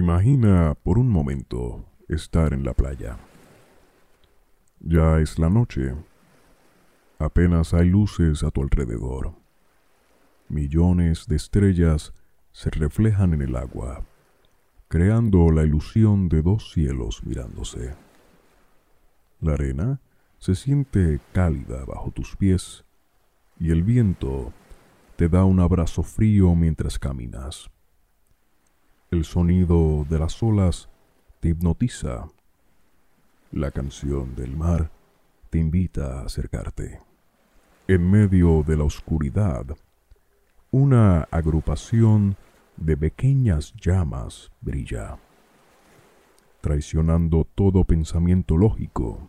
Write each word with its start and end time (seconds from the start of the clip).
Imagina 0.00 0.74
por 0.82 0.98
un 0.98 1.10
momento 1.10 1.84
estar 2.08 2.54
en 2.54 2.64
la 2.64 2.72
playa. 2.72 3.18
Ya 4.80 5.18
es 5.18 5.38
la 5.38 5.50
noche. 5.50 5.94
Apenas 7.18 7.74
hay 7.74 7.90
luces 7.90 8.42
a 8.42 8.50
tu 8.50 8.62
alrededor. 8.62 9.34
Millones 10.48 11.26
de 11.28 11.36
estrellas 11.36 12.14
se 12.50 12.70
reflejan 12.70 13.34
en 13.34 13.42
el 13.42 13.54
agua, 13.54 14.06
creando 14.88 15.50
la 15.50 15.64
ilusión 15.64 16.30
de 16.30 16.40
dos 16.40 16.72
cielos 16.72 17.22
mirándose. 17.26 17.94
La 19.42 19.52
arena 19.52 20.00
se 20.38 20.54
siente 20.54 21.20
cálida 21.34 21.84
bajo 21.84 22.10
tus 22.10 22.36
pies 22.36 22.86
y 23.58 23.70
el 23.70 23.82
viento 23.82 24.50
te 25.16 25.28
da 25.28 25.44
un 25.44 25.60
abrazo 25.60 26.02
frío 26.02 26.54
mientras 26.54 26.98
caminas. 26.98 27.70
El 29.10 29.24
sonido 29.24 30.06
de 30.08 30.20
las 30.20 30.40
olas 30.40 30.88
te 31.40 31.48
hipnotiza. 31.48 32.28
La 33.50 33.72
canción 33.72 34.36
del 34.36 34.56
mar 34.56 34.92
te 35.50 35.58
invita 35.58 36.20
a 36.20 36.26
acercarte. 36.26 37.00
En 37.88 38.08
medio 38.08 38.62
de 38.62 38.76
la 38.76 38.84
oscuridad, 38.84 39.66
una 40.70 41.22
agrupación 41.22 42.36
de 42.76 42.96
pequeñas 42.96 43.74
llamas 43.74 44.52
brilla, 44.60 45.18
traicionando 46.60 47.48
todo 47.56 47.82
pensamiento 47.82 48.56
lógico. 48.56 49.28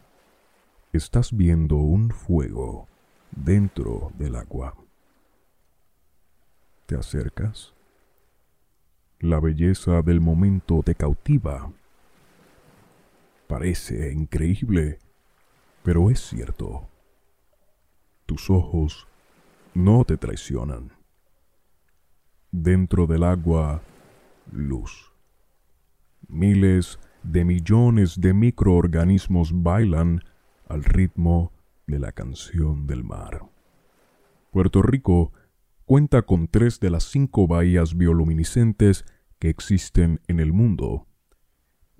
Estás 0.93 1.35
viendo 1.35 1.77
un 1.77 2.11
fuego 2.11 2.87
dentro 3.31 4.11
del 4.19 4.35
agua. 4.35 4.75
Te 6.85 6.95
acercas 6.95 7.73
la 9.21 9.39
belleza 9.39 10.01
del 10.01 10.19
momento 10.19 10.81
te 10.83 10.95
cautiva. 10.95 11.71
Parece 13.47 14.11
increíble, 14.13 14.99
pero 15.83 16.09
es 16.09 16.19
cierto. 16.19 16.87
Tus 18.25 18.49
ojos 18.49 19.07
no 19.73 20.05
te 20.05 20.17
traicionan. 20.17 20.91
Dentro 22.51 23.07
del 23.07 23.23
agua, 23.23 23.81
luz. 24.51 25.11
Miles 26.27 26.99
de 27.23 27.45
millones 27.45 28.19
de 28.19 28.33
microorganismos 28.33 29.51
bailan 29.53 30.23
al 30.67 30.83
ritmo 30.83 31.51
de 31.87 31.99
la 31.99 32.11
canción 32.11 32.87
del 32.87 33.03
mar. 33.03 33.41
Puerto 34.51 34.81
Rico 34.81 35.31
cuenta 35.91 36.21
con 36.21 36.47
tres 36.47 36.79
de 36.79 36.89
las 36.89 37.03
cinco 37.03 37.47
bahías 37.47 37.97
bioluminiscentes 37.97 39.03
que 39.39 39.49
existen 39.49 40.21
en 40.29 40.39
el 40.39 40.53
mundo. 40.53 41.05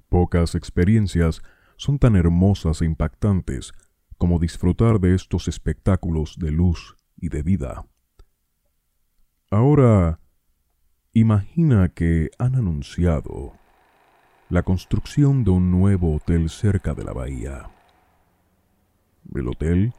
Pocas 0.08 0.56
experiencias 0.56 1.42
son 1.76 2.00
tan 2.00 2.16
hermosas 2.16 2.82
e 2.82 2.86
impactantes 2.86 3.74
como 4.18 4.40
disfrutar 4.40 5.02
de 5.02 5.14
estos 5.14 5.50
espectáculos 5.50 6.38
de 6.40 6.52
luz 6.52 6.96
y 7.18 7.28
de 7.28 7.44
vida. 7.44 7.86
Ahora, 9.50 10.22
imagina 11.12 11.90
que 11.90 12.30
han 12.40 12.56
anunciado 12.56 13.58
la 14.48 14.64
construcción 14.64 15.44
de 15.44 15.52
un 15.52 15.70
nuevo 15.70 16.16
hotel 16.16 16.50
cerca 16.50 16.94
de 16.94 17.04
la 17.04 17.12
bahía. 17.12 17.70
El 19.36 19.50
hotel 19.50 19.94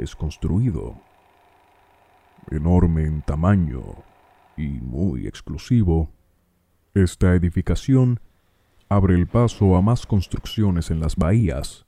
es 0.00 0.16
construido 0.16 1.00
enorme 2.50 3.04
en 3.04 3.22
tamaño 3.22 3.82
y 4.56 4.68
muy 4.68 5.26
exclusivo, 5.26 6.10
esta 6.94 7.34
edificación 7.34 8.20
abre 8.88 9.14
el 9.14 9.26
paso 9.26 9.76
a 9.76 9.82
más 9.82 10.06
construcciones 10.06 10.90
en 10.90 11.00
las 11.00 11.16
bahías. 11.16 11.86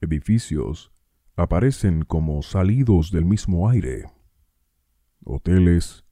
Edificios 0.00 0.92
aparecen 1.36 2.02
como 2.02 2.42
salidos 2.42 3.10
del 3.10 3.24
mismo 3.24 3.68
aire. 3.68 4.10
Hoteles, 5.24 6.04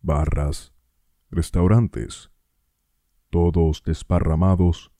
barras, 0.00 0.72
restaurantes, 1.30 2.30
todos 3.30 3.82
desparramados, 3.84 4.92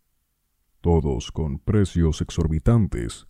todos 0.80 1.30
con 1.30 1.58
precios 1.58 2.22
exorbitantes, 2.22 3.28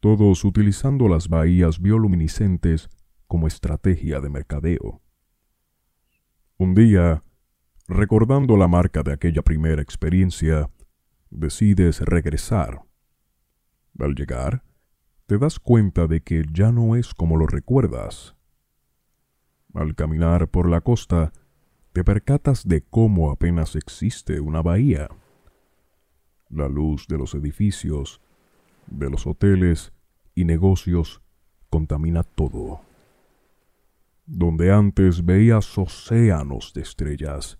todos 0.00 0.44
utilizando 0.44 1.06
las 1.08 1.28
bahías 1.28 1.80
bioluminiscentes 1.80 2.88
como 3.30 3.46
estrategia 3.46 4.20
de 4.20 4.28
mercadeo. 4.28 5.00
Un 6.58 6.74
día, 6.74 7.22
recordando 7.86 8.56
la 8.56 8.66
marca 8.66 9.04
de 9.04 9.12
aquella 9.12 9.42
primera 9.42 9.80
experiencia, 9.80 10.68
decides 11.30 12.00
regresar. 12.00 12.82
Al 14.00 14.16
llegar, 14.16 14.64
te 15.26 15.38
das 15.38 15.60
cuenta 15.60 16.08
de 16.08 16.22
que 16.22 16.44
ya 16.52 16.72
no 16.72 16.96
es 16.96 17.14
como 17.14 17.36
lo 17.36 17.46
recuerdas. 17.46 18.34
Al 19.74 19.94
caminar 19.94 20.48
por 20.48 20.68
la 20.68 20.80
costa, 20.80 21.32
te 21.92 22.02
percatas 22.02 22.66
de 22.66 22.82
cómo 22.82 23.30
apenas 23.30 23.76
existe 23.76 24.40
una 24.40 24.60
bahía. 24.60 25.08
La 26.48 26.68
luz 26.68 27.06
de 27.06 27.16
los 27.16 27.36
edificios, 27.36 28.20
de 28.88 29.08
los 29.08 29.24
hoteles 29.24 29.92
y 30.34 30.44
negocios 30.44 31.22
contamina 31.70 32.24
todo 32.24 32.89
donde 34.32 34.72
antes 34.72 35.24
veías 35.24 35.76
océanos 35.76 36.72
de 36.72 36.82
estrellas, 36.82 37.58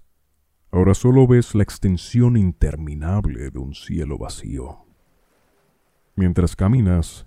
ahora 0.71 0.95
solo 0.95 1.27
ves 1.27 1.57
la 1.57 1.65
extensión 1.65 2.37
interminable 2.37 3.51
de 3.51 3.59
un 3.59 3.75
cielo 3.75 4.19
vacío. 4.19 4.87
Mientras 6.15 6.55
caminas, 6.55 7.27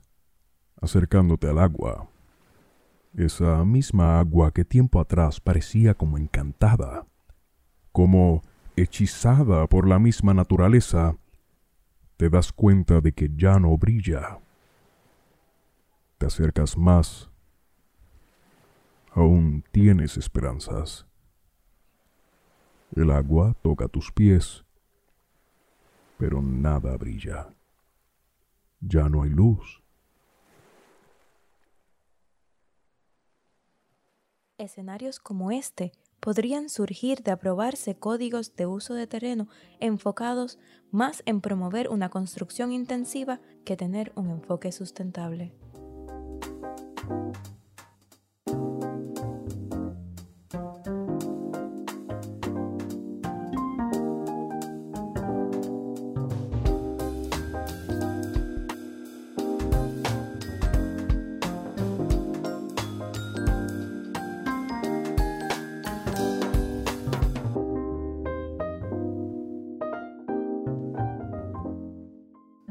acercándote 0.81 1.49
al 1.49 1.59
agua, 1.59 2.09
esa 3.15 3.65
misma 3.65 4.17
agua 4.17 4.51
que 4.53 4.63
tiempo 4.63 5.01
atrás 5.01 5.41
parecía 5.41 5.93
como 5.93 6.17
encantada, 6.17 7.05
como 7.91 8.43
hechizada 8.77 9.67
por 9.67 9.87
la 9.89 9.99
misma 9.99 10.33
naturaleza, 10.33 11.17
te 12.15 12.29
das 12.29 12.53
cuenta 12.53 13.01
de 13.01 13.11
que 13.11 13.29
ya 13.35 13.59
no 13.59 13.77
brilla. 13.77 14.39
Te 16.17 16.27
acercas 16.27 16.77
más 16.77 17.32
aún 19.13 19.63
tienes 19.71 20.17
esperanzas. 20.17 21.05
El 22.95 23.11
agua 23.11 23.55
toca 23.61 23.87
tus 23.87 24.11
pies, 24.11 24.65
pero 26.17 26.41
nada 26.41 26.95
brilla. 26.97 27.53
Ya 28.81 29.09
no 29.09 29.23
hay 29.23 29.29
luz. 29.29 29.81
Escenarios 34.57 35.19
como 35.19 35.51
este 35.51 35.91
podrían 36.19 36.69
surgir 36.69 37.21
de 37.21 37.31
aprobarse 37.31 37.95
códigos 37.95 38.55
de 38.55 38.65
uso 38.65 38.93
de 38.93 39.07
terreno 39.07 39.47
enfocados 39.79 40.57
más 40.91 41.21
en 41.25 41.41
promover 41.41 41.89
una 41.89 42.09
construcción 42.09 42.71
intensiva 42.71 43.41
que 43.65 43.75
tener 43.75 44.13
un 44.15 44.29
enfoque 44.29 44.71
sustentable. 44.71 45.53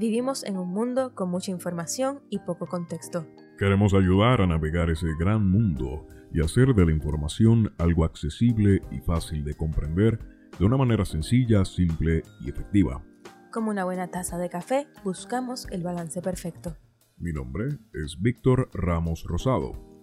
Vivimos 0.02 0.42
en 0.42 0.58
un 0.58 0.68
mundo 0.68 1.14
con 1.14 1.30
mucha 1.30 1.52
información 1.52 2.22
y 2.28 2.40
poco 2.40 2.66
contexto. 2.66 3.24
Queremos 3.56 3.94
ayudar 3.94 4.40
a 4.40 4.48
navegar 4.48 4.90
ese 4.90 5.06
gran 5.16 5.48
mundo 5.48 6.08
y 6.32 6.40
hacer 6.40 6.74
de 6.74 6.84
la 6.84 6.90
información 6.90 7.72
algo 7.78 8.04
accesible 8.04 8.82
y 8.90 8.98
fácil 8.98 9.44
de 9.44 9.54
comprender 9.54 10.18
de 10.58 10.64
una 10.64 10.76
manera 10.76 11.04
sencilla, 11.04 11.64
simple 11.64 12.24
y 12.40 12.50
efectiva. 12.50 13.04
Como 13.52 13.70
una 13.70 13.84
buena 13.84 14.08
taza 14.08 14.38
de 14.38 14.48
café, 14.48 14.88
buscamos 15.04 15.68
el 15.70 15.84
balance 15.84 16.20
perfecto. 16.20 16.76
Mi 17.16 17.32
nombre 17.32 17.68
es 17.94 18.20
Víctor 18.20 18.70
Ramos 18.74 19.22
Rosado. 19.22 20.02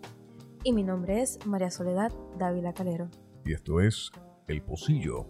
Y 0.63 0.71
mi 0.71 0.83
nombre 0.83 1.21
es 1.21 1.45
María 1.45 1.71
Soledad 1.71 2.13
Dávila 2.37 2.71
Calero. 2.71 3.09
Y 3.43 3.51
esto 3.51 3.81
es 3.81 4.11
El 4.47 4.61
Pocillo. 4.61 5.25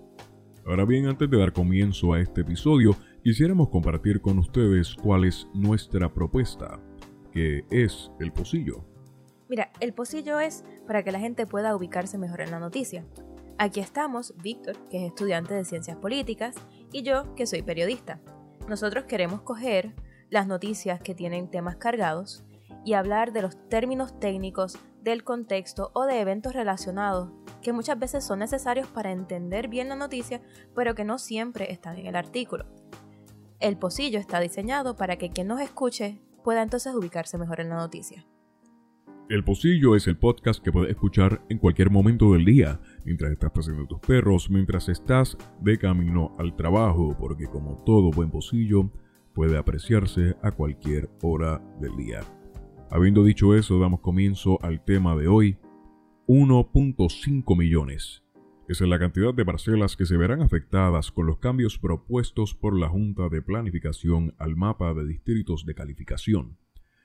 Ahora 0.63 0.86
bien, 0.86 1.07
antes 1.07 1.27
de 1.27 1.39
dar 1.39 1.54
comienzo 1.54 2.13
a 2.13 2.19
este 2.19 2.42
episodio, 2.42 2.95
quisiéramos 3.24 3.69
compartir 3.69 4.21
con 4.21 4.39
ustedes 4.39 4.95
cuál 4.95 5.25
es 5.25 5.48
nuestra 5.54 6.13
propuesta, 6.13 6.80
que 7.31 7.66
es 7.69 8.12
el 8.19 8.31
pocillo. 8.31 8.86
Mira, 9.50 9.71
el 9.80 9.94
pocillo 9.94 10.39
es 10.39 10.63
para 10.88 11.04
que 11.04 11.12
la 11.12 11.19
gente 11.19 11.48
pueda 11.48 11.75
ubicarse 11.75 12.18
mejor 12.18 12.42
en 12.42 12.51
la 12.51 12.60
noticia. 12.60 13.06
Aquí 13.57 13.80
estamos, 13.80 14.33
Víctor, 14.42 14.77
que 14.89 15.06
es 15.06 15.12
estudiante 15.12 15.54
de 15.54 15.66
Ciencias 15.66 15.98
Políticas, 15.98 16.56
y 16.92 17.04
yo, 17.04 17.36
que 17.36 17.45
soy 17.45 17.62
periodista. 17.62 18.21
Nosotros 18.68 19.06
queremos 19.06 19.42
coger 19.42 19.94
las 20.30 20.48
noticias 20.48 21.01
que 21.01 21.16
tienen 21.16 21.50
temas 21.50 21.75
cargados 21.75 22.45
y 22.86 22.94
hablar 22.94 23.33
de 23.33 23.42
los 23.42 23.68
términos 23.69 24.19
técnicos, 24.19 24.77
del 25.01 25.24
contexto 25.24 25.92
o 25.94 26.06
de 26.06 26.19
eventos 26.19 26.54
relacionados 26.54 27.31
que 27.62 27.74
muchas 27.74 28.00
veces 28.00 28.24
son 28.24 28.39
necesarios 28.39 28.88
para 28.88 29.12
entender 29.12 29.68
bien 29.68 29.89
la 29.89 29.95
noticia, 29.95 30.42
pero 30.75 30.95
que 30.95 31.04
no 31.04 31.18
siempre 31.18 31.71
están 31.71 31.98
en 31.98 32.06
el 32.07 32.16
artículo. 32.16 32.66
El 33.60 33.78
pocillo 33.78 34.20
está 34.20 34.40
diseñado 34.40 34.96
para 34.96 35.18
que 35.18 35.32
quien 35.32 35.48
nos 35.48 35.60
escuche 35.60 36.18
pueda 36.46 36.64
entonces 36.64 36.96
ubicarse 36.96 37.38
mejor 37.38 37.60
en 37.60 37.68
la 37.68 37.76
noticia. 37.76 38.26
El 39.28 39.44
Pocillo 39.44 39.96
es 39.96 40.08
el 40.08 40.18
podcast 40.18 40.64
que 40.64 40.72
puedes 40.72 40.90
escuchar 40.90 41.46
en 41.50 41.60
cualquier 41.60 41.92
momento 41.92 42.34
del 42.34 42.46
día, 42.46 42.80
mientras 43.06 43.32
estás 43.32 43.52
pasando 43.52 43.86
tus 43.86 44.00
perros, 44.00 44.50
mientras 44.50 44.88
estás 44.90 45.38
de 45.60 45.78
camino 45.78 46.36
al 46.40 46.56
trabajo, 46.56 47.16
porque 47.20 47.46
como 47.48 47.84
todo 47.84 48.10
buen 48.12 48.32
pocillo, 48.32 48.90
puede 49.36 49.58
apreciarse 49.58 50.36
a 50.42 50.52
cualquier 50.52 51.10
hora 51.22 51.62
del 51.80 51.96
día. 51.98 52.22
Habiendo 52.90 53.24
dicho 53.24 53.56
eso, 53.56 53.78
damos 53.78 54.00
comienzo 54.00 54.58
al 54.64 54.84
tema 54.84 55.16
de 55.16 55.28
hoy. 55.28 55.58
1.5 56.28 57.58
millones. 57.58 58.24
Es 58.69 58.80
la 58.80 59.00
cantidad 59.00 59.33
de 59.33 59.44
parcelas 59.44 59.98
que 59.98 60.06
se 60.06 60.16
verán 60.16 60.42
afectadas 60.42 61.12
con 61.12 61.25
los 61.25 61.39
cambios 61.39 61.77
propuestos 61.77 62.54
por 62.54 62.80
la 62.80 62.88
Junta 62.88 63.27
de 63.27 63.42
Planificación 63.42 64.33
al 64.38 64.56
mapa 64.56 64.94
de 64.94 65.06
distritos 65.06 65.66
de 65.66 65.75
calificación 65.75 66.57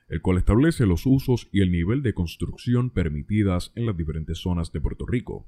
el 0.08 0.22
cual 0.22 0.38
establece 0.38 0.87
los 0.87 1.06
usos 1.06 1.49
y 1.50 1.62
el 1.62 1.72
nivel 1.72 2.02
de 2.02 2.14
construcción 2.14 2.90
permitidas 2.90 3.72
en 3.75 3.87
las 3.87 3.96
diferentes 3.96 4.38
zonas 4.38 4.72
de 4.72 4.81
Puerto 4.81 5.06
Rico. 5.06 5.46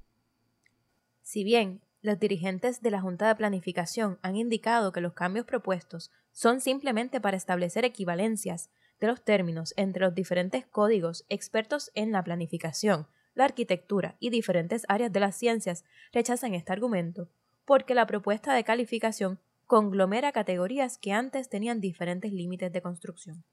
Si 1.23 1.45
bien 1.45 1.83
los 2.03 2.19
dirigentes 2.19 2.81
de 2.83 2.91
la 2.91 3.01
Junta 3.01 3.29
de 3.29 3.35
Planificación 3.35 4.19
han 4.23 4.37
indicado 4.37 4.93
que 4.93 5.01
los 5.01 5.13
cambios 5.13 5.47
propuestos 5.47 6.11
son 6.33 6.61
simplemente 6.61 7.21
para 7.21 7.37
establecer 7.37 7.85
equivalencias 7.85 8.71
de 9.01 9.09
los 9.09 9.23
términos 9.23 9.75
entre 9.77 10.05
los 10.05 10.15
diferentes 10.15 10.65
códigos 10.67 11.27
expertos 11.29 11.91
en 11.95 12.13
la 12.13 12.23
planificación, 12.23 13.07
la 13.37 13.45
arquitectura 13.45 14.17
y 14.19 14.31
diferentes 14.31 14.85
áreas 14.89 15.13
de 15.13 15.21
las 15.21 15.37
ciencias 15.37 15.85
rechazan 16.13 16.55
este 16.55 16.73
argumento 16.73 17.29
porque 17.67 17.95
la 17.95 18.07
propuesta 18.07 18.55
de 18.55 18.65
calificación 18.65 19.39
conglomera 19.67 20.33
categorías 20.33 20.99
que 20.99 21.13
antes 21.13 21.51
tenían 21.51 21.81
diferentes 21.81 22.33
límites 22.33 22.73
de 22.73 22.81
construcción. 22.81 23.45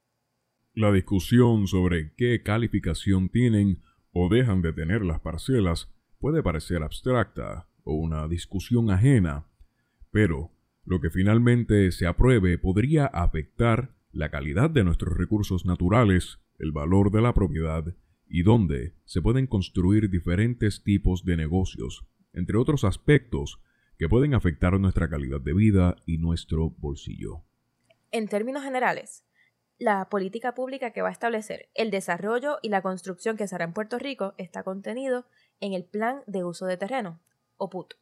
La 0.74 0.92
discusión 0.92 1.68
sobre 1.68 2.14
qué 2.16 2.42
calificación 2.44 3.30
tienen 3.30 3.82
o 4.12 4.30
dejan 4.30 4.62
de 4.62 4.72
tener 4.72 5.02
las 5.02 5.20
parcelas 5.20 5.92
puede 6.20 6.42
parecer 6.42 6.84
abstracta 6.84 7.68
o 7.84 7.96
una 7.96 8.28
discusión 8.28 8.92
ajena, 8.92 9.48
pero 10.12 10.52
lo 10.86 11.02
que 11.02 11.10
finalmente 11.10 11.92
se 11.92 12.06
apruebe 12.06 12.58
podría 12.58 13.06
afectar 13.08 13.96
la 14.12 14.30
calidad 14.30 14.70
de 14.70 14.84
nuestros 14.84 15.18
recursos 15.18 15.66
naturales, 15.66 16.40
el 16.60 16.72
valor 16.72 17.12
de 17.12 17.22
la 17.22 17.34
propiedad 17.34 17.96
y 18.36 18.42
dónde 18.42 18.96
se 19.06 19.22
pueden 19.22 19.46
construir 19.46 20.10
diferentes 20.10 20.84
tipos 20.84 21.24
de 21.24 21.38
negocios, 21.38 22.04
entre 22.34 22.58
otros 22.58 22.84
aspectos 22.84 23.62
que 24.00 24.10
pueden 24.10 24.34
afectar 24.34 24.80
nuestra 24.80 25.08
calidad 25.08 25.40
de 25.40 25.54
vida 25.54 25.98
y 26.08 26.18
nuestro 26.18 26.72
bolsillo. 26.72 27.44
En 28.10 28.28
términos 28.28 28.64
generales, 28.64 29.24
la 29.78 30.10
política 30.10 30.56
pública 30.56 30.94
que 30.94 31.04
va 31.04 31.10
a 31.10 31.12
establecer 31.12 31.70
el 31.76 31.92
desarrollo 31.92 32.58
y 32.64 32.70
la 32.70 32.82
construcción 32.82 33.38
que 33.38 33.48
se 33.48 33.54
hará 33.54 33.66
en 33.66 33.74
Puerto 33.74 34.00
Rico 34.00 34.34
está 34.40 34.64
contenido 34.64 35.28
en 35.60 35.74
el 35.74 35.86
Plan 35.86 36.24
de 36.26 36.44
Uso 36.44 36.66
de 36.66 36.78
Terreno, 36.78 37.22
o 37.58 37.70
PUT, 37.70 37.94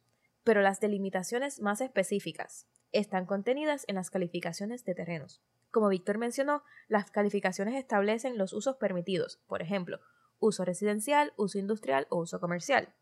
pero 0.44 0.62
las 0.62 0.80
delimitaciones 0.80 1.60
más 1.60 1.82
específicas 1.82 2.66
están 2.90 3.26
contenidas 3.26 3.84
en 3.86 3.96
las 3.96 4.08
calificaciones 4.08 4.86
de 4.86 4.94
terrenos. 4.94 5.42
Como 5.70 5.90
Víctor 5.90 6.16
mencionó, 6.16 6.62
las 6.88 7.10
calificaciones 7.10 7.74
establecen 7.74 8.38
los 8.38 8.54
usos 8.54 8.76
permitidos, 8.76 9.42
por 9.46 9.60
ejemplo, 9.60 10.00
uso 10.42 10.64
residencial, 10.64 11.32
uso 11.36 11.58
industrial 11.58 12.06
o 12.10 12.18
uso 12.18 12.40
comercial. 12.40 12.94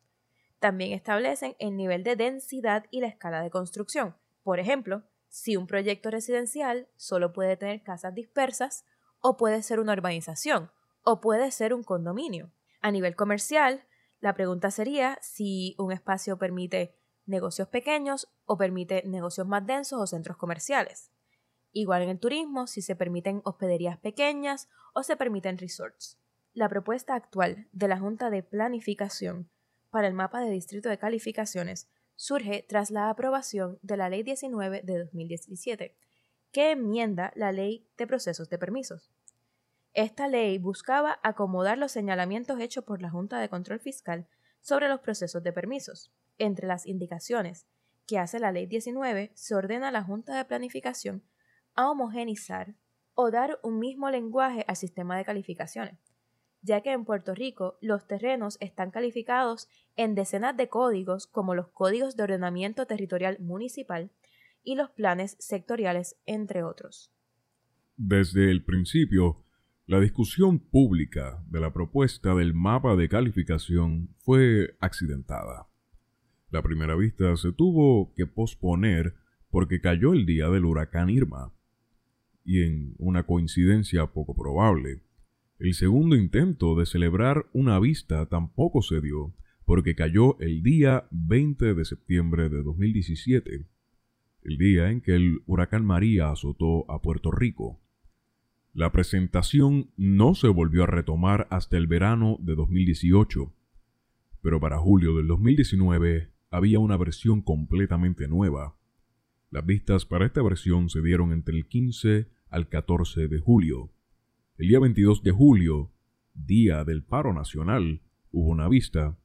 También 0.61 0.93
establecen 0.93 1.57
el 1.59 1.77
nivel 1.77 2.05
de 2.05 2.15
densidad 2.15 2.85
y 2.91 3.01
la 3.01 3.09
escala 3.09 3.43
de 3.43 3.51
construcción. 3.51 4.15
Por 4.45 4.61
ejemplo, 4.61 5.03
si 5.29 5.57
un 5.57 5.67
proyecto 5.67 6.11
residencial 6.11 6.89
solo 6.97 7.33
puede 7.33 7.57
tener 7.57 7.83
casas 7.83 8.15
dispersas, 8.15 8.85
o 9.21 9.37
puede 9.37 9.63
ser 9.63 9.81
una 9.81 9.93
urbanización, 9.93 10.71
o 11.03 11.21
puede 11.21 11.51
ser 11.51 11.75
un 11.75 11.83
condominio. 11.83 12.53
A 12.81 12.91
nivel 12.91 13.17
comercial, 13.17 13.85
la 14.21 14.35
pregunta 14.35 14.71
sería 14.71 15.19
si 15.23 15.75
un 15.79 15.93
espacio 15.93 16.39
permite 16.39 16.95
negocios 17.27 17.69
pequeños 17.69 18.29
o 18.45 18.59
permite 18.59 19.03
negocios 19.07 19.47
más 19.47 19.67
densos 19.67 20.01
o 20.01 20.07
centros 20.07 20.37
comerciales. 20.37 21.11
Igual 21.73 22.03
en 22.03 22.11
el 22.11 22.19
turismo, 22.19 22.67
si 22.67 22.83
se 22.83 22.97
permiten 22.97 23.41
hospederías 23.45 23.99
pequeñas 23.99 24.69
o 24.93 25.03
se 25.03 25.17
permiten 25.17 25.57
resorts. 25.57 26.20
La 26.53 26.69
propuesta 26.69 27.15
actual 27.15 27.69
de 27.71 27.87
la 27.87 28.01
Junta 28.01 28.29
de 28.29 28.43
Planificación 28.43 29.49
para 29.89 30.09
el 30.09 30.15
mapa 30.15 30.41
de 30.41 30.51
distrito 30.51 30.89
de 30.89 30.99
calificaciones 30.99 31.89
surge 32.17 32.67
tras 32.69 32.91
la 32.91 33.09
aprobación 33.09 33.79
de 33.83 33.97
la 33.97 34.09
Ley 34.09 34.25
19 34.25 34.83
de 34.83 34.99
2017, 34.99 35.97
que 36.51 36.73
enmienda 36.73 37.33
la 37.37 37.53
Ley 37.53 37.89
de 37.97 38.09
Procesos 38.09 38.49
de 38.49 38.59
Permisos. 38.59 39.13
Esta 39.95 40.27
ley 40.27 40.59
buscaba 40.59 41.21
acomodar 41.23 41.79
los 41.79 41.93
señalamientos 41.93 42.59
hechos 42.59 42.83
por 42.83 43.01
la 43.01 43.11
Junta 43.11 43.39
de 43.39 43.49
Control 43.49 43.79
Fiscal 43.79 44.27
sobre 44.61 44.89
los 44.89 45.01
procesos 45.01 45.45
de 45.45 45.53
permisos. 45.53 46.13
Entre 46.37 46.67
las 46.67 46.85
indicaciones 46.85 47.69
que 48.09 48.19
hace 48.19 48.41
la 48.41 48.51
Ley 48.51 48.67
19, 48.67 49.31
se 49.35 49.55
ordena 49.55 49.89
a 49.89 49.93
la 49.93 50.03
Junta 50.03 50.37
de 50.37 50.45
Planificación 50.45 51.23
a 51.77 51.89
homogenizar 51.89 52.75
o 53.15 53.31
dar 53.31 53.61
un 53.63 53.79
mismo 53.79 54.11
lenguaje 54.11 54.65
al 54.67 54.75
sistema 54.75 55.17
de 55.17 55.25
calificaciones, 55.25 56.11
ya 56.63 56.83
que 56.83 56.93
en 56.93 57.05
Puerto 57.05 57.35
Rico 57.35 57.79
los 57.81 58.07
terrenos 58.07 58.57
están 58.61 58.91
calificados 58.91 59.69
en 59.97 60.15
decenas 60.15 60.57
de 60.57 60.69
códigos 60.69 61.27
como 61.27 61.55
los 61.55 61.69
códigos 61.69 62.17
de 62.17 62.25
ordenamiento 62.25 62.87
territorial 62.87 63.39
municipal 63.41 64.11
y 64.63 64.75
los 64.75 64.91
planes 64.91 65.37
sectoriales, 65.39 66.17
entre 66.27 66.63
otros. 66.63 67.13
Desde 67.97 68.51
el 68.51 68.65
principio, 68.65 69.45
la 69.87 70.01
discusión 70.01 70.59
pública 70.59 71.43
de 71.49 71.61
la 71.61 71.73
propuesta 71.73 72.35
del 72.35 72.55
mapa 72.55 72.95
de 72.97 73.09
calificación 73.09 74.15
fue 74.19 74.77
accidentada. 74.81 75.67
La 76.51 76.63
primera 76.63 76.95
vista 76.95 77.37
se 77.37 77.53
tuvo 77.53 78.13
que 78.15 78.27
posponer 78.27 79.15
porque 79.51 79.81
cayó 79.81 80.13
el 80.13 80.27
día 80.27 80.49
del 80.49 80.65
huracán 80.65 81.11
Irma, 81.11 81.53
y 82.45 82.63
en 82.63 82.95
una 82.99 83.25
coincidencia 83.25 84.07
poco 84.07 84.35
probable, 84.35 85.03
el 85.61 85.75
segundo 85.75 86.17
intento 86.17 86.75
de 86.75 86.87
celebrar 86.87 87.47
una 87.53 87.79
vista 87.79 88.25
tampoco 88.27 88.81
se 88.81 89.03
dio, 89.03 89.35
porque 89.67 89.95
cayó 89.95 90.41
el 90.41 90.63
día 90.63 91.07
20 91.11 91.75
de 91.75 91.85
septiembre 91.85 92.49
de 92.49 92.63
2017, 92.63 93.67
el 94.43 94.57
día 94.57 94.91
en 94.91 95.03
que 95.03 95.15
el 95.15 95.43
huracán 95.45 95.85
María 95.85 96.31
azotó 96.31 96.91
a 96.91 97.03
Puerto 97.03 97.31
Rico. 97.31 97.79
La 98.73 98.91
presentación 98.91 99.91
no 99.99 100.35
se 100.35 100.49
volvió 100.49 100.85
a 100.85 100.87
retomar 100.87 101.47
hasta 101.51 101.77
el 101.77 101.87
verano 101.87 102.39
de 102.41 102.55
2018, 102.55 103.53
pero 104.41 104.61
para 104.61 104.79
julio 104.79 105.15
del 105.15 105.27
2019 105.27 106.31
había 106.51 106.79
una 106.79 106.97
versión 106.97 107.43
completamente 107.43 108.29
nueva. 108.29 108.79
Las 109.51 109.67
vistas 109.67 110.07
para 110.07 110.25
esta 110.25 110.43
versión 110.43 110.89
se 110.89 111.03
dieron 111.03 111.33
entre 111.33 111.55
el 111.55 111.67
15 111.67 112.29
al 112.49 112.69
14 112.71 113.29
de 113.29 113.39
julio. 113.41 113.93
El 114.61 114.69
día 114.69 114.79
22 114.79 115.23
de 115.23 115.31
julio, 115.31 115.91
día 116.35 116.85
del 116.85 117.03
paro 117.03 117.33
nacional, 117.33 118.03
hubo 118.31 118.51
una 118.51 118.69
vista, 118.69 119.17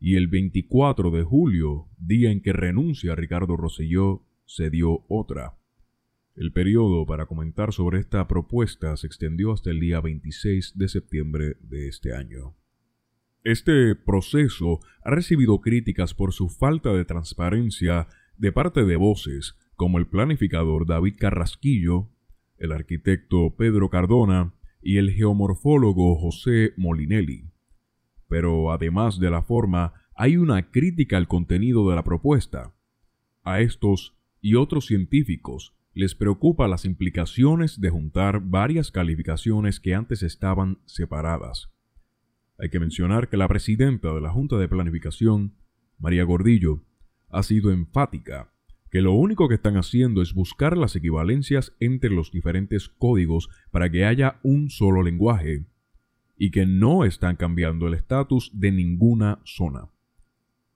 y 0.00 0.16
el 0.16 0.26
24 0.26 1.12
de 1.12 1.22
julio, 1.22 1.86
día 1.96 2.32
en 2.32 2.42
que 2.42 2.52
renuncia 2.52 3.14
Ricardo 3.14 3.56
Rosselló, 3.56 4.24
se 4.46 4.70
dio 4.70 5.04
otra. 5.06 5.56
El 6.34 6.50
periodo 6.50 7.06
para 7.06 7.26
comentar 7.26 7.72
sobre 7.72 8.00
esta 8.00 8.26
propuesta 8.26 8.96
se 8.96 9.06
extendió 9.06 9.52
hasta 9.52 9.70
el 9.70 9.78
día 9.78 10.00
26 10.00 10.76
de 10.76 10.88
septiembre 10.88 11.56
de 11.60 11.86
este 11.86 12.12
año. 12.12 12.56
Este 13.44 13.94
proceso 13.94 14.80
ha 15.04 15.12
recibido 15.12 15.60
críticas 15.60 16.14
por 16.14 16.32
su 16.32 16.48
falta 16.48 16.92
de 16.92 17.04
transparencia 17.04 18.08
de 18.36 18.50
parte 18.50 18.84
de 18.84 18.96
voces 18.96 19.56
como 19.76 19.98
el 19.98 20.08
planificador 20.08 20.84
David 20.84 21.14
Carrasquillo, 21.16 22.10
el 22.58 22.72
arquitecto 22.72 23.54
Pedro 23.56 23.88
Cardona 23.88 24.52
y 24.84 24.98
el 24.98 25.12
geomorfólogo 25.12 26.14
José 26.16 26.74
Molinelli. 26.76 27.50
Pero 28.28 28.70
además 28.70 29.18
de 29.18 29.30
la 29.30 29.42
forma, 29.42 29.94
hay 30.14 30.36
una 30.36 30.70
crítica 30.70 31.16
al 31.16 31.26
contenido 31.26 31.88
de 31.88 31.96
la 31.96 32.04
propuesta. 32.04 32.74
A 33.42 33.60
estos 33.60 34.16
y 34.42 34.54
otros 34.56 34.86
científicos 34.86 35.74
les 35.94 36.14
preocupa 36.14 36.68
las 36.68 36.84
implicaciones 36.84 37.80
de 37.80 37.88
juntar 37.88 38.40
varias 38.40 38.90
calificaciones 38.90 39.80
que 39.80 39.94
antes 39.94 40.22
estaban 40.22 40.78
separadas. 40.84 41.70
Hay 42.58 42.68
que 42.68 42.80
mencionar 42.80 43.28
que 43.28 43.36
la 43.36 43.48
presidenta 43.48 44.12
de 44.12 44.20
la 44.20 44.30
Junta 44.30 44.58
de 44.58 44.68
Planificación, 44.68 45.54
María 45.98 46.24
Gordillo, 46.24 46.84
ha 47.30 47.42
sido 47.42 47.72
enfática 47.72 48.53
que 48.94 49.02
lo 49.02 49.10
único 49.10 49.48
que 49.48 49.56
están 49.56 49.76
haciendo 49.76 50.22
es 50.22 50.34
buscar 50.34 50.76
las 50.76 50.94
equivalencias 50.94 51.74
entre 51.80 52.10
los 52.10 52.30
diferentes 52.30 52.88
códigos 52.88 53.48
para 53.72 53.90
que 53.90 54.04
haya 54.04 54.38
un 54.44 54.70
solo 54.70 55.02
lenguaje 55.02 55.66
y 56.38 56.52
que 56.52 56.64
no 56.64 57.04
están 57.04 57.34
cambiando 57.34 57.88
el 57.88 57.94
estatus 57.94 58.52
de 58.54 58.70
ninguna 58.70 59.40
zona. 59.44 59.90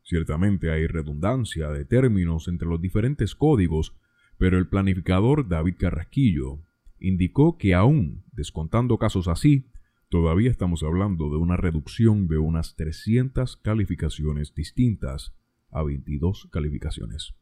Ciertamente 0.03 0.73
hay 0.73 0.89
redundancia 0.89 1.69
de 1.71 1.85
términos 1.85 2.49
entre 2.49 2.67
los 2.67 2.81
diferentes 2.81 3.37
códigos, 3.37 3.95
pero 4.37 4.59
el 4.59 4.67
planificador 4.67 5.49
David 5.49 5.77
Carrasquillo 5.79 6.59
indicó 6.99 7.57
que 7.57 7.73
aún 7.73 8.25
descontando 8.33 8.99
casos 8.99 9.29
así, 9.29 9.71
todavía 10.09 10.51
estamos 10.51 10.83
hablando 10.83 11.31
de 11.31 11.37
una 11.37 11.57
reducción 11.57 12.27
de 12.27 12.39
unas 12.39 12.75
300 12.75 13.59
calificaciones 13.59 14.57
distintas 14.57 15.37
a 15.71 15.85
22 15.85 16.49
calificaciones. 16.51 17.37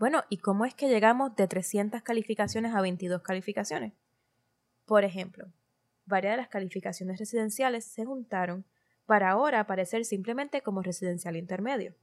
Bueno, 0.00 0.24
¿y 0.30 0.38
cómo 0.38 0.64
es 0.64 0.74
que 0.74 0.88
llegamos 0.88 1.36
de 1.36 1.46
300 1.46 2.00
calificaciones 2.00 2.74
a 2.74 2.80
22 2.80 3.20
calificaciones? 3.20 3.92
Por 4.86 5.04
ejemplo, 5.04 5.52
varias 6.06 6.32
de 6.32 6.36
las 6.38 6.48
calificaciones 6.48 7.18
residenciales 7.18 7.84
se 7.84 8.06
juntaron 8.06 8.64
para 9.04 9.28
ahora 9.28 9.60
aparecer 9.60 10.06
simplemente 10.06 10.62
como 10.62 10.80
residencial 10.80 11.36
intermedio. 11.36 11.94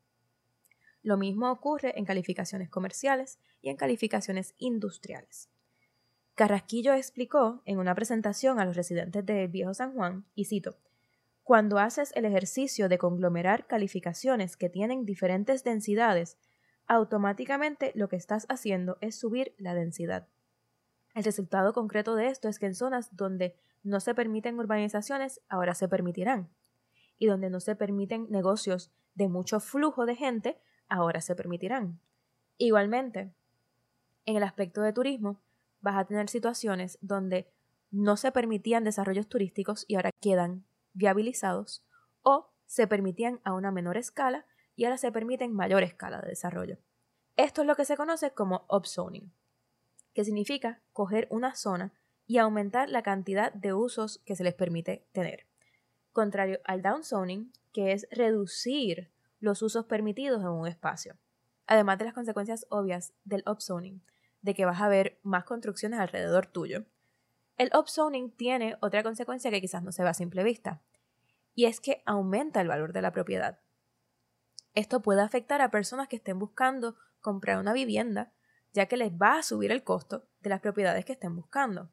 Lo 1.02 1.18
mismo 1.18 1.50
ocurre 1.50 1.98
en 1.98 2.06
calificaciones 2.06 2.70
comerciales 2.70 3.40
y 3.64 3.70
en 3.70 3.78
calificaciones 3.78 4.54
industriales. 4.60 5.50
Carrasquillo 6.36 6.94
explicó 6.94 7.64
en 7.66 7.80
una 7.80 7.96
presentación 7.96 8.60
a 8.60 8.66
los 8.66 8.76
residentes 8.76 9.26
de 9.26 9.48
Viejo 9.48 9.74
San 9.74 9.94
Juan, 9.96 10.24
y 10.36 10.46
cito, 10.46 10.78
Cuando 11.44 11.80
haces 11.80 12.12
el 12.14 12.26
ejercicio 12.26 12.90
de 12.90 13.00
conglomerar 13.00 13.66
calificaciones 13.66 14.56
que 14.56 14.70
tienen 14.70 15.04
diferentes 15.04 15.64
densidades, 15.64 16.38
automáticamente 16.88 17.92
lo 17.96 18.10
que 18.10 18.16
estás 18.16 18.46
haciendo 18.50 18.98
es 19.02 19.16
subir 19.16 19.54
la 19.58 19.74
densidad. 19.74 20.28
El 21.14 21.24
resultado 21.24 21.74
concreto 21.74 22.16
de 22.16 22.28
esto 22.28 22.48
es 22.48 22.60
que 22.60 22.68
en 22.68 22.76
zonas 22.76 23.16
donde 23.16 23.56
no 23.84 24.00
se 24.00 24.14
permiten 24.14 24.60
urbanizaciones, 24.60 25.42
ahora 25.50 25.74
se 25.74 25.88
permitirán. 25.88 26.50
Y 27.18 27.28
donde 27.28 27.50
no 27.50 27.60
se 27.60 27.76
permiten 27.76 28.28
negocios 28.30 28.92
de 29.16 29.28
mucho 29.28 29.60
flujo 29.60 30.06
de 30.06 30.16
gente, 30.16 30.60
ahora 30.88 31.22
se 31.22 31.36
permitirán. 31.36 32.00
Igualmente, 32.58 33.34
en 34.26 34.36
el 34.36 34.44
aspecto 34.44 34.82
de 34.82 34.94
turismo, 34.94 35.42
vas 35.82 35.96
a 35.96 36.06
tener 36.06 36.30
situaciones 36.30 36.98
donde 37.02 37.50
no 37.92 38.18
se 38.18 38.32
permitían 38.32 38.84
desarrollos 38.84 39.28
turísticos 39.28 39.86
y 39.88 39.96
ahora 39.96 40.12
quedan 40.20 40.66
viabilizados, 40.94 41.84
o 42.22 42.52
se 42.66 42.88
permitían 42.88 43.40
a 43.44 43.54
una 43.54 43.72
menor 43.72 43.98
escala 43.98 44.46
y 44.78 44.86
ahora 44.86 44.98
se 44.98 45.12
permiten 45.12 45.52
mayor 45.52 45.84
escala 45.84 46.22
de 46.22 46.30
desarrollo. 46.30 46.78
Esto 47.36 47.62
es 47.62 47.68
lo 47.68 47.76
que 47.76 47.84
se 47.84 47.98
conoce 47.98 48.32
como 48.32 48.66
upzoning, 48.70 49.34
que 50.14 50.24
significa 50.24 50.80
coger 50.94 51.28
una 51.30 51.56
zona 51.56 51.92
y 52.28 52.38
aumentar 52.38 52.90
la 52.90 53.02
cantidad 53.02 53.52
de 53.52 53.74
usos 53.74 54.20
que 54.20 54.36
se 54.36 54.44
les 54.44 54.54
permite 54.54 55.06
tener. 55.12 55.46
Contrario 56.14 56.60
al 56.64 56.82
downzoning, 56.82 57.52
que 57.74 57.92
es 57.92 58.08
reducir 58.12 59.10
los 59.40 59.62
usos 59.62 59.86
permitidos 59.86 60.42
en 60.42 60.48
un 60.48 60.68
espacio. 60.68 61.18
Además 61.66 61.98
de 61.98 62.06
las 62.06 62.14
consecuencias 62.14 62.66
obvias 62.70 63.14
del 63.26 63.44
upzoning, 63.48 64.02
de 64.42 64.54
que 64.54 64.66
vas 64.66 64.82
a 64.82 64.90
ver 64.90 65.20
más 65.24 65.44
construcciones 65.44 66.00
alrededor 66.00 66.46
tuyo. 66.46 66.86
El 67.58 67.72
upzoning 67.76 68.32
tiene 68.32 68.78
otra 68.82 69.02
consecuencia 69.02 69.50
que 69.50 69.62
quizás 69.62 69.82
no 69.82 69.92
se 69.92 70.04
ve 70.04 70.10
a 70.10 70.14
simple 70.14 70.44
vista, 70.44 70.82
y 71.56 71.66
es 71.66 71.80
que 71.80 72.04
aumenta 72.06 72.62
el 72.62 72.68
valor 72.68 72.94
de 72.94 73.02
la 73.02 73.12
propiedad. 73.12 73.60
Esto 74.78 75.02
puede 75.02 75.22
afectar 75.22 75.60
a 75.64 75.72
personas 75.72 76.08
que 76.08 76.18
estén 76.18 76.38
buscando 76.38 76.98
comprar 77.20 77.58
una 77.58 77.74
vivienda, 77.74 78.32
ya 78.74 78.86
que 78.86 78.96
les 78.96 79.12
va 79.12 79.40
a 79.40 79.42
subir 79.42 79.72
el 79.72 79.82
costo 79.82 80.28
de 80.42 80.52
las 80.52 80.62
propiedades 80.62 81.04
que 81.04 81.14
estén 81.14 81.36
buscando. 81.36 81.90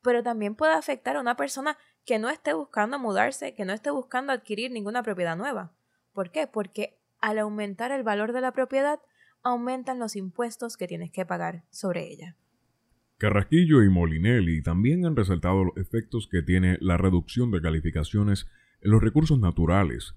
Pero 0.00 0.22
también 0.22 0.54
puede 0.54 0.72
afectar 0.72 1.16
a 1.16 1.20
una 1.20 1.36
persona 1.36 1.76
que 2.06 2.18
no 2.18 2.30
esté 2.30 2.54
buscando 2.54 2.98
mudarse, 2.98 3.52
que 3.52 3.66
no 3.66 3.74
esté 3.74 3.90
buscando 3.90 4.32
adquirir 4.32 4.70
ninguna 4.70 5.02
propiedad 5.02 5.36
nueva. 5.36 5.76
¿Por 6.14 6.30
qué? 6.30 6.46
Porque 6.46 6.98
al 7.20 7.38
aumentar 7.38 7.92
el 7.92 8.04
valor 8.04 8.32
de 8.32 8.40
la 8.40 8.52
propiedad, 8.52 8.98
aumentan 9.42 9.98
los 9.98 10.16
impuestos 10.16 10.78
que 10.78 10.88
tienes 10.88 11.10
que 11.10 11.26
pagar 11.26 11.64
sobre 11.68 12.10
ella. 12.10 12.38
Carrasquillo 13.18 13.82
y 13.82 13.90
Molinelli 13.90 14.62
también 14.62 15.04
han 15.04 15.14
resaltado 15.14 15.64
los 15.64 15.76
efectos 15.76 16.26
que 16.26 16.40
tiene 16.40 16.78
la 16.80 16.96
reducción 16.96 17.50
de 17.50 17.60
calificaciones 17.60 18.46
en 18.80 18.92
los 18.92 19.02
recursos 19.02 19.38
naturales, 19.38 20.14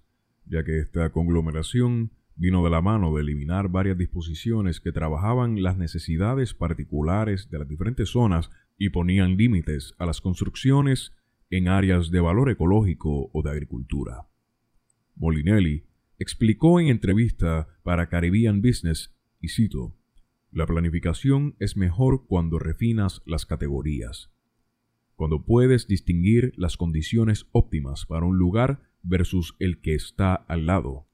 ya 0.49 0.63
que 0.63 0.79
esta 0.79 1.11
conglomeración 1.11 2.11
vino 2.35 2.63
de 2.63 2.69
la 2.69 2.81
mano 2.81 3.13
de 3.13 3.21
eliminar 3.21 3.69
varias 3.69 3.97
disposiciones 3.97 4.79
que 4.79 4.91
trabajaban 4.91 5.61
las 5.61 5.77
necesidades 5.77 6.53
particulares 6.53 7.49
de 7.49 7.59
las 7.59 7.67
diferentes 7.67 8.09
zonas 8.09 8.49
y 8.77 8.89
ponían 8.89 9.35
límites 9.35 9.93
a 9.97 10.05
las 10.05 10.21
construcciones 10.21 11.13
en 11.49 11.67
áreas 11.67 12.11
de 12.11 12.21
valor 12.21 12.49
ecológico 12.49 13.29
o 13.33 13.41
de 13.43 13.51
agricultura. 13.51 14.27
Molinelli 15.15 15.83
explicó 16.17 16.79
en 16.79 16.87
entrevista 16.87 17.67
para 17.83 18.07
Caribbean 18.07 18.61
Business, 18.61 19.13
y 19.41 19.49
cito, 19.49 19.95
La 20.51 20.65
planificación 20.65 21.55
es 21.59 21.77
mejor 21.77 22.25
cuando 22.25 22.57
refinas 22.57 23.21
las 23.25 23.45
categorías, 23.45 24.31
cuando 25.19 25.43
puedes 25.43 25.85
distinguir 25.85 26.53
las 26.55 26.77
condiciones 26.77 27.49
óptimas 27.51 28.05
para 28.05 28.25
un 28.25 28.37
lugar 28.37 28.83
versus 29.03 29.53
el 29.59 29.81
que 29.81 29.93
está 29.93 30.33
al 30.33 30.65
lado. 30.65 31.09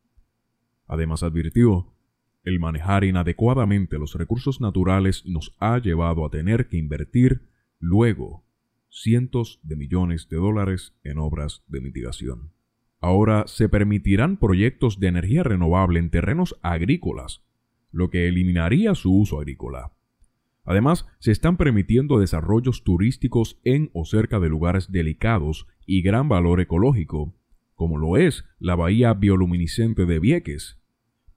Además 0.85 1.23
advirtió, 1.23 1.91
el 2.43 2.59
manejar 2.59 3.03
inadecuadamente 3.03 3.97
los 3.97 4.13
recursos 4.13 4.61
naturales 4.61 5.25
nos 5.25 5.55
ha 5.59 5.79
llevado 5.79 6.23
a 6.23 6.29
tener 6.29 6.67
que 6.67 6.77
invertir 6.77 7.49
luego 7.79 8.45
cientos 8.89 9.59
de 9.63 9.75
millones 9.75 10.29
de 10.29 10.37
dólares 10.37 10.93
en 11.03 11.17
obras 11.17 11.63
de 11.65 11.81
mitigación. 11.81 12.51
Ahora 12.99 13.47
se 13.47 13.69
permitirán 13.69 14.37
proyectos 14.37 14.99
de 14.99 15.07
energía 15.07 15.41
renovable 15.41 15.97
en 15.97 16.11
terrenos 16.11 16.59
agrícolas, 16.61 17.43
lo 17.89 18.11
que 18.11 18.27
eliminaría 18.27 18.93
su 18.93 19.17
uso 19.17 19.39
agrícola. 19.39 19.94
Además, 20.65 21.05
se 21.19 21.31
están 21.31 21.57
permitiendo 21.57 22.19
desarrollos 22.19 22.83
turísticos 22.83 23.59
en 23.63 23.91
o 23.93 24.03
cerca 24.03 24.39
de 24.39 24.49
lugares 24.49 24.91
delicados 24.91 25.67
y 25.85 26.01
gran 26.01 26.27
valor 26.27 26.59
ecológico, 26.59 27.35
como 27.75 27.97
lo 27.97 28.17
es 28.17 28.45
la 28.57 28.75
bahía 28.75 29.13
bioluminiscente 29.13 30.05
de 30.05 30.19
Vieques, 30.19 30.79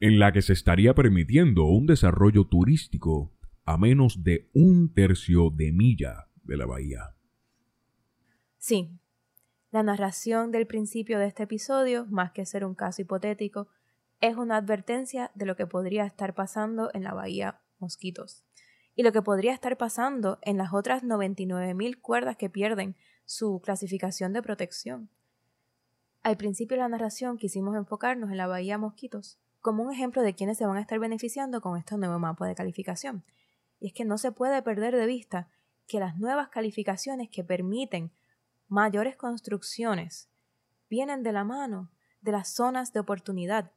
en 0.01 0.19
la 0.19 0.33
que 0.33 0.41
se 0.41 0.55
estaría 0.55 0.95
permitiendo 0.95 1.65
un 1.65 1.87
desarrollo 1.87 2.47
turístico 2.47 3.35
a 3.67 3.77
menos 3.77 4.25
de 4.25 4.49
un 4.55 4.95
tercio 4.95 5.51
de 5.51 5.73
milla 5.73 6.29
de 6.45 6.57
la 6.57 6.65
bahía. 6.65 7.15
Sí, 8.57 8.99
la 9.71 9.83
narración 9.83 10.53
del 10.53 10.67
principio 10.67 11.19
de 11.19 11.27
este 11.27 11.43
episodio, 11.43 12.07
más 12.07 12.33
que 12.33 12.47
ser 12.47 12.65
un 12.65 12.75
caso 12.75 13.03
hipotético, 13.03 13.69
es 14.21 14.37
una 14.37 14.57
advertencia 14.57 15.31
de 15.35 15.45
lo 15.45 15.55
que 15.55 15.67
podría 15.67 16.07
estar 16.07 16.35
pasando 16.35 16.91
en 16.95 17.03
la 17.03 17.13
bahía 17.13 17.61
Mosquitos 17.79 18.48
y 18.99 19.05
lo 19.05 19.13
que 19.13 19.23
podría 19.23 19.55
estar 19.55 19.77
pasando 19.77 20.41
en 20.43 20.57
las 20.57 20.75
otras 20.75 21.05
99.000 21.05 22.01
cuerdas 22.01 22.37
que 22.37 22.51
pierden 22.51 22.97
su 23.27 23.61
clasificación 23.61 24.33
de 24.33 24.43
protección. 24.43 25.09
Al 26.25 26.37
principio 26.37 26.77
de 26.77 26.83
la 26.83 26.89
narración 26.89 27.39
quisimos 27.39 27.77
enfocarnos 27.77 28.33
en 28.33 28.37
la 28.37 28.49
Bahía 28.49 28.77
Mosquitos 28.77 29.39
como 29.61 29.85
un 29.85 29.93
ejemplo 29.93 30.23
de 30.23 30.35
quienes 30.35 30.59
se 30.59 30.67
van 30.67 30.79
a 30.79 30.81
estar 30.81 30.99
beneficiando 30.99 31.61
con 31.61 31.79
este 31.79 31.97
nuevo 31.97 32.19
mapa 32.19 32.49
de 32.49 32.57
calificación. 32.57 33.25
Y 33.79 33.87
es 33.87 33.93
que 33.93 34.05
no 34.05 34.19
se 34.19 34.33
puede 34.33 34.61
perder 34.63 34.97
de 34.97 35.07
vista 35.07 35.49
que 35.87 36.01
las 36.01 36.19
nuevas 36.19 36.49
calificaciones 36.49 37.29
que 37.31 37.45
permiten 37.45 38.11
mayores 38.67 39.15
construcciones 39.15 40.29
vienen 40.91 41.23
de 41.23 41.31
la 41.31 41.45
mano 41.45 41.93
de 42.21 42.33
las 42.33 42.49
zonas 42.49 42.93
de 42.93 42.99
oportunidad 42.99 43.71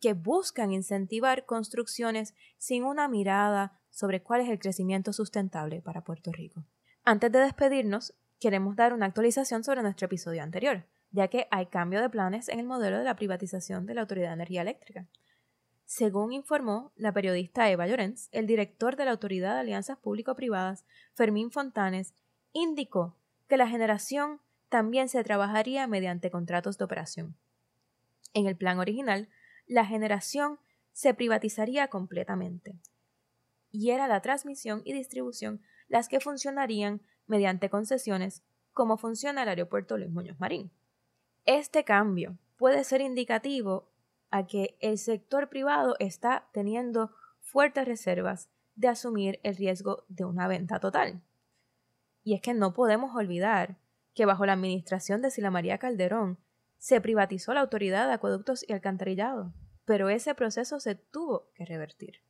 que 0.00 0.14
buscan 0.14 0.72
incentivar 0.72 1.44
construcciones 1.44 2.34
sin 2.56 2.84
una 2.84 3.06
mirada 3.06 3.81
sobre 3.92 4.20
cuál 4.20 4.40
es 4.40 4.48
el 4.48 4.58
crecimiento 4.58 5.12
sustentable 5.12 5.80
para 5.80 6.02
Puerto 6.02 6.32
Rico. 6.32 6.64
Antes 7.04 7.30
de 7.30 7.38
despedirnos, 7.38 8.14
queremos 8.40 8.74
dar 8.74 8.92
una 8.92 9.06
actualización 9.06 9.62
sobre 9.62 9.82
nuestro 9.82 10.06
episodio 10.06 10.42
anterior 10.42 10.84
ya 11.12 11.28
que 11.28 11.46
hay 11.50 11.66
cambio 11.66 12.00
de 12.00 12.08
planes 12.08 12.48
en 12.48 12.58
el 12.58 12.66
modelo 12.66 12.98
de 12.98 13.04
la 13.04 13.16
privatización 13.16 13.86
de 13.86 13.94
la 13.94 14.00
Autoridad 14.00 14.28
de 14.28 14.34
Energía 14.34 14.62
Eléctrica. 14.62 15.06
Según 15.84 16.32
informó 16.32 16.90
la 16.96 17.12
periodista 17.12 17.70
Eva 17.70 17.86
Llorens, 17.86 18.28
el 18.32 18.46
director 18.46 18.96
de 18.96 19.04
la 19.04 19.10
Autoridad 19.10 19.54
de 19.54 19.60
Alianzas 19.60 19.98
Público-Privadas, 19.98 20.86
Fermín 21.12 21.50
Fontanes, 21.50 22.14
indicó 22.52 23.14
que 23.46 23.58
la 23.58 23.68
generación 23.68 24.40
también 24.70 25.10
se 25.10 25.22
trabajaría 25.22 25.86
mediante 25.86 26.30
contratos 26.30 26.78
de 26.78 26.84
operación. 26.84 27.36
En 28.32 28.46
el 28.46 28.56
plan 28.56 28.78
original, 28.78 29.28
la 29.66 29.84
generación 29.84 30.58
se 30.94 31.12
privatizaría 31.12 31.88
completamente, 31.88 32.74
y 33.72 33.90
era 33.90 34.06
la 34.06 34.20
transmisión 34.20 34.82
y 34.84 34.92
distribución 34.92 35.62
las 35.88 36.08
que 36.08 36.20
funcionarían 36.20 37.02
mediante 37.26 37.70
concesiones, 37.70 38.44
como 38.72 38.96
funciona 38.96 39.42
el 39.42 39.48
aeropuerto 39.48 39.98
Luis 39.98 40.10
Muñoz 40.10 40.38
Marín. 40.38 40.70
Este 41.44 41.84
cambio 41.84 42.38
puede 42.56 42.84
ser 42.84 43.00
indicativo 43.00 43.90
a 44.30 44.46
que 44.46 44.76
el 44.80 44.98
sector 44.98 45.48
privado 45.48 45.96
está 45.98 46.48
teniendo 46.52 47.10
fuertes 47.40 47.86
reservas 47.86 48.48
de 48.74 48.88
asumir 48.88 49.40
el 49.42 49.56
riesgo 49.56 50.04
de 50.08 50.24
una 50.24 50.46
venta 50.46 50.78
total. 50.78 51.22
Y 52.22 52.34
es 52.34 52.40
que 52.40 52.54
no 52.54 52.72
podemos 52.72 53.14
olvidar 53.16 53.78
que 54.14 54.26
bajo 54.26 54.46
la 54.46 54.52
administración 54.52 55.22
de 55.22 55.30
Sila 55.30 55.50
María 55.50 55.78
Calderón 55.78 56.38
se 56.78 57.00
privatizó 57.00 57.54
la 57.54 57.60
autoridad 57.60 58.06
de 58.06 58.14
acueductos 58.14 58.64
y 58.66 58.72
alcantarillado, 58.72 59.52
pero 59.84 60.08
ese 60.08 60.34
proceso 60.34 60.80
se 60.80 60.94
tuvo 60.94 61.50
que 61.54 61.64
revertir. 61.64 62.22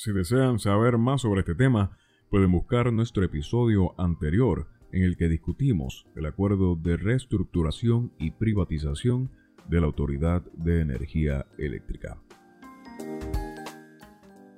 Si 0.00 0.12
desean 0.12 0.60
saber 0.60 0.96
más 0.96 1.22
sobre 1.22 1.40
este 1.40 1.56
tema, 1.56 1.98
pueden 2.30 2.52
buscar 2.52 2.92
nuestro 2.92 3.24
episodio 3.24 4.00
anterior 4.00 4.68
en 4.92 5.02
el 5.02 5.16
que 5.16 5.28
discutimos 5.28 6.06
el 6.14 6.26
acuerdo 6.26 6.76
de 6.76 6.96
reestructuración 6.96 8.12
y 8.16 8.30
privatización 8.30 9.28
de 9.68 9.80
la 9.80 9.86
Autoridad 9.86 10.42
de 10.52 10.82
Energía 10.82 11.46
Eléctrica. 11.58 12.16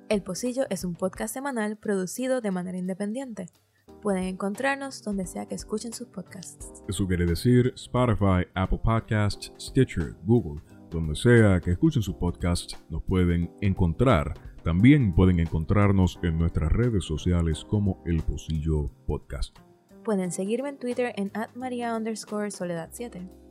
El 0.09 0.21
Pocillo 0.21 0.67
es 0.69 0.83
un 0.83 0.93
podcast 0.93 1.33
semanal 1.33 1.75
producido 1.75 2.39
de 2.41 2.51
manera 2.51 2.77
independiente. 2.77 3.47
Pueden 4.03 4.25
encontrarnos 4.25 5.01
donde 5.01 5.25
sea 5.25 5.47
que 5.47 5.55
escuchen 5.55 5.91
sus 5.91 6.07
podcasts. 6.09 6.83
Eso 6.87 7.07
quiere 7.07 7.25
decir 7.25 7.73
Spotify, 7.75 8.45
Apple 8.53 8.81
Podcasts, 8.83 9.51
Stitcher, 9.59 10.13
Google, 10.23 10.61
donde 10.91 11.15
sea 11.15 11.59
que 11.61 11.71
escuchen 11.71 12.03
sus 12.03 12.15
podcasts, 12.17 12.77
nos 12.91 13.01
pueden 13.01 13.49
encontrar. 13.61 14.50
También 14.63 15.13
pueden 15.13 15.39
encontrarnos 15.39 16.19
en 16.23 16.37
nuestras 16.37 16.71
redes 16.71 17.03
sociales 17.03 17.65
como 17.65 18.01
El 18.05 18.21
Pocillo 18.21 18.91
Podcast. 19.07 19.57
Pueden 20.03 20.31
seguirme 20.31 20.69
en 20.69 20.79
Twitter 20.79 21.13
en 21.15 21.31
@maria 21.55 21.95
underscore 21.95 22.51
soledad 22.51 22.89
7 22.91 23.41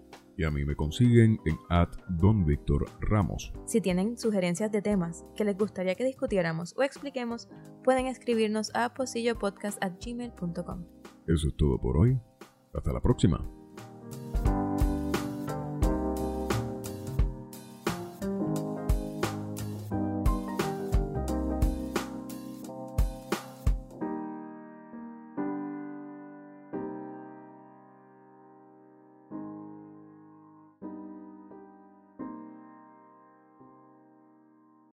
y 0.41 0.45
a 0.45 0.51
mí 0.51 0.65
me 0.65 0.75
consiguen 0.75 1.39
en 1.45 1.59
at 1.69 1.91
Don 2.09 2.47
Víctor 2.47 2.87
Ramos. 3.01 3.53
Si 3.67 3.83
tienen 3.83 4.17
sugerencias 4.17 4.73
de 4.73 4.81
temas 4.81 5.27
que 5.37 5.45
les 5.45 5.59
gustaría 5.59 5.95
que 5.95 6.05
discutiéramos 6.05 6.75
o 6.79 6.83
expliquemos, 6.83 7.51
pueden 7.85 8.07
escribirnos 8.07 8.75
a 8.75 8.95
posillopodcast.gmail.com. 8.95 10.87
Eso 11.27 11.49
es 11.49 11.57
todo 11.57 11.79
por 11.79 11.99
hoy. 11.99 12.19
Hasta 12.73 12.91
la 12.91 13.03
próxima. 13.03 13.60